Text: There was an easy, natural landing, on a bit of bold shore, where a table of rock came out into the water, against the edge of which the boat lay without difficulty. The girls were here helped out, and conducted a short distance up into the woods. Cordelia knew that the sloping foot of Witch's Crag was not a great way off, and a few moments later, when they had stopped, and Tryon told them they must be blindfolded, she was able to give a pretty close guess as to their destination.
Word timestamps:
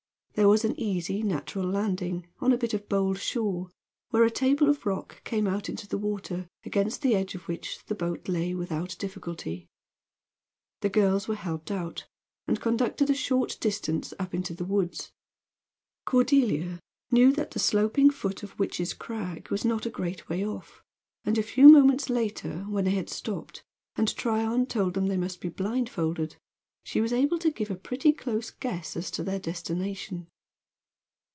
There 0.33 0.47
was 0.47 0.63
an 0.65 0.79
easy, 0.79 1.21
natural 1.23 1.69
landing, 1.69 2.25
on 2.39 2.51
a 2.53 2.57
bit 2.57 2.73
of 2.73 2.87
bold 2.89 3.19
shore, 3.19 3.69
where 4.09 4.23
a 4.23 4.31
table 4.31 4.69
of 4.69 4.85
rock 4.87 5.21
came 5.25 5.45
out 5.45 5.67
into 5.69 5.87
the 5.87 5.97
water, 5.99 6.47
against 6.63 7.01
the 7.01 7.13
edge 7.15 7.35
of 7.35 7.47
which 7.49 7.83
the 7.85 7.93
boat 7.95 8.27
lay 8.29 8.55
without 8.55 8.95
difficulty. 8.97 9.67
The 10.79 10.89
girls 10.89 11.27
were 11.27 11.35
here 11.35 11.43
helped 11.43 11.69
out, 11.69 12.07
and 12.47 12.61
conducted 12.61 13.09
a 13.09 13.13
short 13.13 13.57
distance 13.59 14.13
up 14.17 14.33
into 14.33 14.55
the 14.55 14.65
woods. 14.65 15.11
Cordelia 16.05 16.79
knew 17.11 17.31
that 17.33 17.51
the 17.51 17.59
sloping 17.59 18.09
foot 18.09 18.41
of 18.41 18.57
Witch's 18.57 18.93
Crag 18.93 19.49
was 19.49 19.63
not 19.65 19.85
a 19.85 19.89
great 19.91 20.27
way 20.29 20.43
off, 20.47 20.81
and 21.25 21.37
a 21.37 21.43
few 21.43 21.67
moments 21.69 22.09
later, 22.09 22.61
when 22.63 22.85
they 22.85 22.91
had 22.95 23.09
stopped, 23.09 23.63
and 23.97 24.15
Tryon 24.15 24.65
told 24.65 24.93
them 24.95 25.05
they 25.07 25.17
must 25.17 25.41
be 25.41 25.49
blindfolded, 25.49 26.37
she 26.83 26.99
was 26.99 27.13
able 27.13 27.37
to 27.37 27.51
give 27.51 27.69
a 27.69 27.75
pretty 27.75 28.11
close 28.11 28.49
guess 28.49 28.97
as 28.97 29.11
to 29.11 29.23
their 29.23 29.37
destination. 29.37 30.25